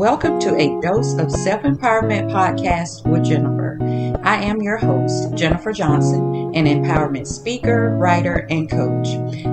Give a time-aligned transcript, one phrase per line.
[0.00, 3.76] Welcome to a Dose of Self Empowerment podcast with Jennifer.
[4.24, 9.08] I am your host, Jennifer Johnson, an empowerment speaker, writer, and coach.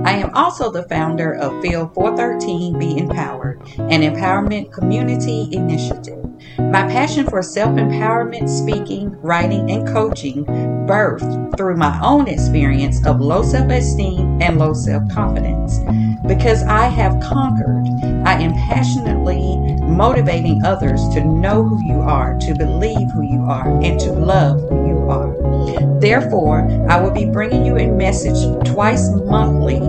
[0.05, 6.23] I am also the founder of Phil 413 Be Empowered, an empowerment community initiative.
[6.57, 13.19] My passion for self empowerment, speaking, writing, and coaching birthed through my own experience of
[13.19, 15.79] low self esteem and low self confidence.
[16.25, 17.85] Because I have conquered,
[18.27, 23.69] I am passionately motivating others to know who you are, to believe who you are,
[23.81, 26.02] and to love who you are.
[26.02, 29.79] Therefore, I will be bringing you a message twice monthly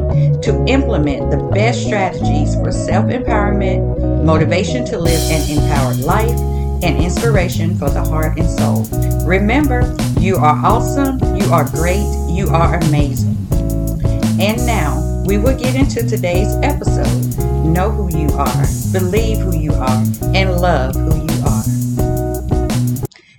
[0.43, 6.39] to implement the best strategies for self empowerment, motivation to live an empowered life,
[6.85, 8.85] and inspiration for the heart and soul.
[9.27, 13.37] Remember, you are awesome, you are great, you are amazing.
[14.41, 17.58] And now, we will get into today's episode.
[17.79, 20.03] Know who you are, believe who you are,
[20.35, 21.63] and love who you are.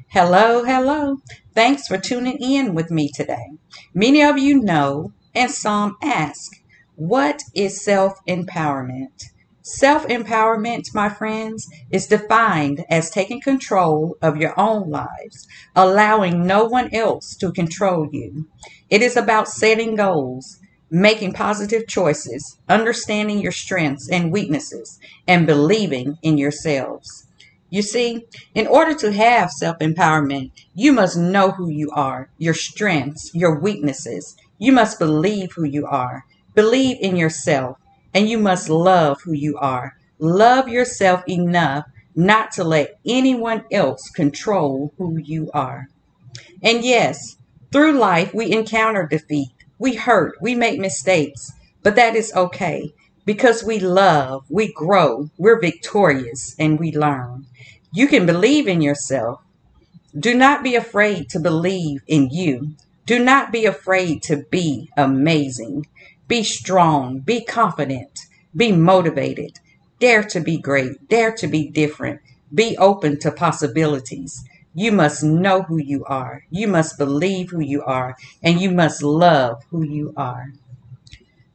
[0.07, 1.17] Hello, hello.
[1.53, 3.49] Thanks for tuning in with me today.
[3.93, 6.53] Many of you know, and some ask,
[6.95, 9.25] what is self empowerment?
[9.61, 16.63] Self empowerment, my friends, is defined as taking control of your own lives, allowing no
[16.63, 18.47] one else to control you.
[18.89, 20.58] It is about setting goals,
[20.91, 27.27] making positive choices, understanding your strengths and weaknesses, and believing in yourselves.
[27.69, 32.55] You see, in order to have self empowerment, you must know who you are, your
[32.55, 34.35] strengths, your weaknesses.
[34.57, 37.77] You must believe who you are, believe in yourself,
[38.13, 39.95] and you must love who you are.
[40.17, 45.87] Love yourself enough not to let anyone else control who you are.
[46.61, 47.37] And yes,
[47.71, 52.93] through life we encounter defeat, we hurt, we make mistakes, but that is okay
[53.25, 57.45] because we love, we grow, we're victorious, and we learn.
[57.93, 59.41] You can believe in yourself.
[60.17, 62.73] Do not be afraid to believe in you.
[63.05, 65.87] Do not be afraid to be amazing.
[66.27, 68.19] Be strong, be confident,
[68.55, 69.59] be motivated.
[69.99, 72.21] Dare to be great, dare to be different,
[72.53, 74.43] be open to possibilities.
[74.73, 76.43] You must know who you are.
[76.49, 78.15] You must believe who you are.
[78.43, 80.53] And you must love who you are.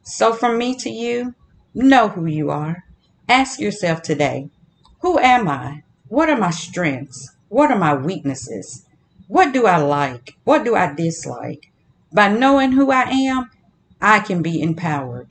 [0.03, 1.33] So, from me to you,
[1.73, 2.83] know who you are.
[3.27, 4.49] Ask yourself today
[4.99, 5.83] Who am I?
[6.09, 7.35] What are my strengths?
[7.49, 8.85] What are my weaknesses?
[9.27, 10.35] What do I like?
[10.43, 11.71] What do I dislike?
[12.13, 13.49] By knowing who I am,
[13.99, 15.29] I can be empowered.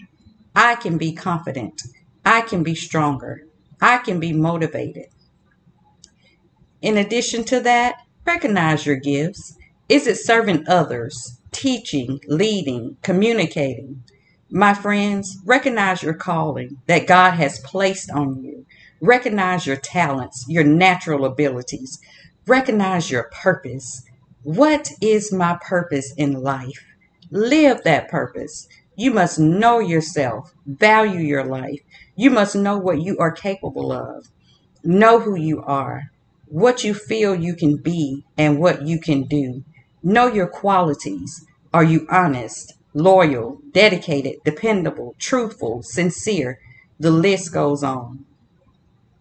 [0.56, 1.82] I can be confident.
[2.24, 3.42] I can be stronger.
[3.80, 5.06] I can be motivated.
[6.84, 9.56] In addition to that, recognize your gifts.
[9.88, 14.04] Is it serving others, teaching, leading, communicating?
[14.50, 18.66] My friends, recognize your calling that God has placed on you.
[19.00, 21.98] Recognize your talents, your natural abilities.
[22.46, 24.04] Recognize your purpose.
[24.42, 26.84] What is my purpose in life?
[27.30, 28.68] Live that purpose.
[28.94, 31.80] You must know yourself, value your life.
[32.14, 34.28] You must know what you are capable of.
[34.84, 36.10] Know who you are
[36.54, 39.64] what you feel you can be and what you can do.
[40.04, 41.44] Know your qualities.
[41.72, 46.60] Are you honest, loyal, dedicated, dependable, truthful, sincere?
[47.00, 48.24] The list goes on.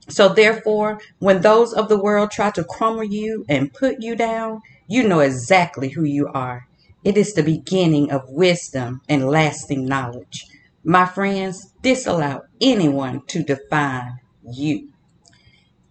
[0.09, 4.61] So, therefore, when those of the world try to crumble you and put you down,
[4.88, 6.67] you know exactly who you are.
[7.03, 10.45] It is the beginning of wisdom and lasting knowledge.
[10.83, 14.89] My friends, disallow anyone to define you.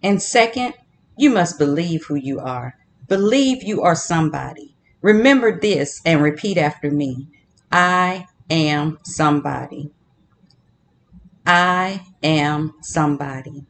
[0.01, 0.75] And second,
[1.17, 2.75] you must believe who you are.
[3.07, 4.75] Believe you are somebody.
[5.01, 7.27] Remember this and repeat after me
[7.71, 9.91] I am somebody.
[11.45, 13.65] I am somebody.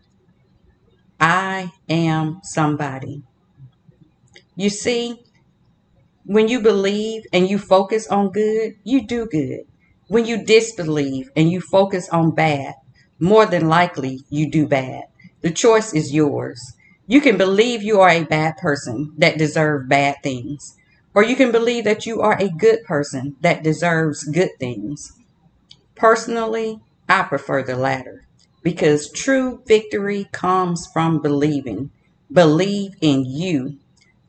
[1.19, 3.23] I am somebody.
[4.55, 5.23] You see,
[6.25, 9.61] when you believe and you focus on good, you do good.
[10.07, 12.75] When you disbelieve and you focus on bad,
[13.19, 15.05] more than likely you do bad.
[15.41, 16.59] The choice is yours.
[17.05, 20.77] You can believe you are a bad person that deserves bad things,
[21.13, 25.11] or you can believe that you are a good person that deserves good things.
[25.95, 26.79] Personally,
[27.09, 28.25] I prefer the latter
[28.63, 31.91] because true victory comes from believing.
[32.31, 33.77] Believe in you.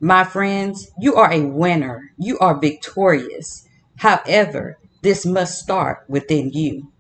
[0.01, 2.11] My friends, you are a winner.
[2.19, 3.69] You are victorious.
[3.99, 6.91] However, this must start within you.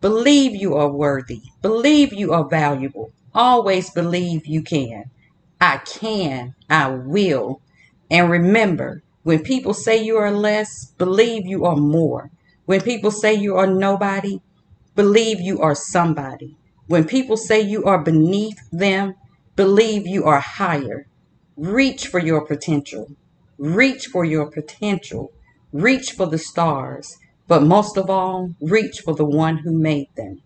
[0.00, 1.42] Believe you are worthy.
[1.62, 3.12] Believe you are valuable.
[3.34, 5.04] Always believe you can.
[5.60, 7.60] I can, I will.
[8.10, 12.30] And remember, when people say you are less, believe you are more.
[12.66, 14.40] When people say you are nobody,
[14.96, 16.56] believe you are somebody.
[16.86, 19.14] When people say you are beneath them,
[19.56, 21.06] Believe you are higher.
[21.56, 23.08] Reach for your potential.
[23.58, 25.32] Reach for your potential.
[25.70, 27.18] Reach for the stars.
[27.46, 30.40] But most of all, reach for the one who made them.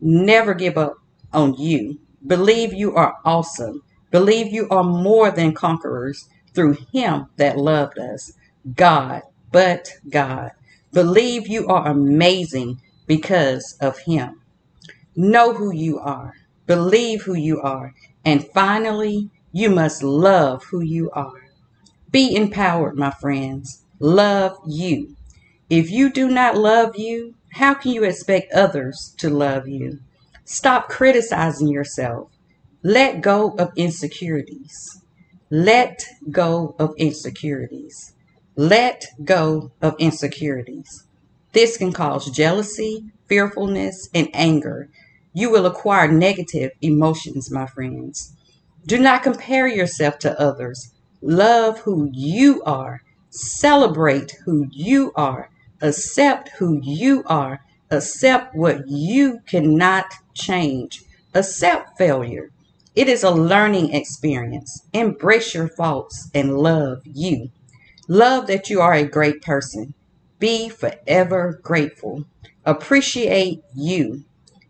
[0.00, 0.94] Never give up
[1.34, 2.00] on you.
[2.26, 3.82] Believe you are awesome.
[4.10, 8.32] Believe you are more than conquerors through him that loved us.
[8.74, 10.50] God, but God.
[10.92, 14.40] Believe you are amazing because of him.
[15.14, 16.34] Know who you are.
[16.66, 17.94] Believe who you are.
[18.24, 21.46] And finally, you must love who you are.
[22.10, 23.82] Be empowered, my friends.
[24.00, 25.14] Love you.
[25.70, 30.00] If you do not love you, how can you expect others to love you?
[30.48, 32.30] Stop criticizing yourself.
[32.84, 35.02] Let go of insecurities.
[35.50, 38.14] Let go of insecurities.
[38.54, 41.04] Let go of insecurities.
[41.52, 44.88] This can cause jealousy, fearfulness, and anger.
[45.32, 48.32] You will acquire negative emotions, my friends.
[48.86, 50.94] Do not compare yourself to others.
[51.20, 53.02] Love who you are.
[53.30, 55.50] Celebrate who you are.
[55.82, 57.62] Accept who you are.
[57.90, 61.02] Accept what you cannot change.
[61.34, 62.50] Accept failure.
[62.94, 64.86] It is a learning experience.
[64.92, 67.50] Embrace your faults and love you.
[68.08, 69.94] Love that you are a great person.
[70.38, 72.24] Be forever grateful.
[72.64, 74.24] Appreciate you.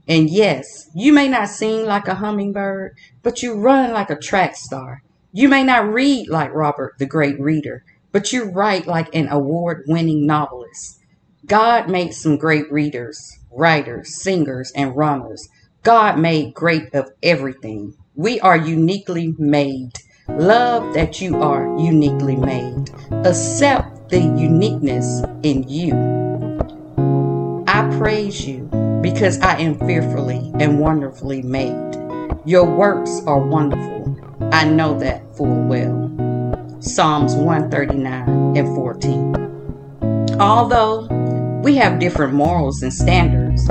[0.08, 4.56] And yes, you may not sing like a hummingbird, but you run like a track
[4.56, 5.02] star.
[5.32, 9.84] You may not read like Robert the Great Reader, but you write like an award
[9.86, 10.95] winning novelist.
[11.46, 15.48] God made some great readers, writers, singers, and runners.
[15.84, 17.94] God made great of everything.
[18.16, 19.92] We are uniquely made.
[20.26, 22.90] Love that you are uniquely made.
[23.24, 25.92] Accept the uniqueness in you.
[27.68, 28.64] I praise you
[29.00, 31.94] because I am fearfully and wonderfully made.
[32.44, 34.18] Your works are wonderful.
[34.52, 36.10] I know that full well.
[36.80, 39.46] Psalms 139 and 14.
[40.40, 41.15] Although
[41.62, 43.66] we have different morals and standards,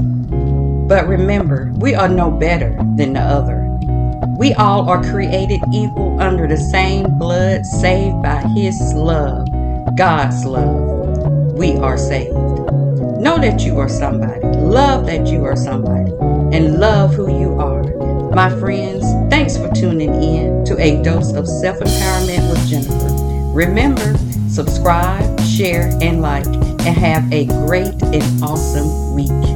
[0.87, 3.61] but remember, we are no better than the other.
[4.37, 9.47] We all are created equal under the same blood, saved by His love,
[9.97, 11.53] God's love.
[11.53, 12.33] We are saved.
[12.33, 14.41] Know that you are somebody.
[14.41, 16.11] Love that you are somebody.
[16.55, 17.83] And love who you are.
[18.35, 23.07] My friends, thanks for tuning in to a dose of self empowerment with Jennifer.
[23.53, 24.13] Remember,
[24.55, 29.54] subscribe, share, and like, and have a great and awesome week.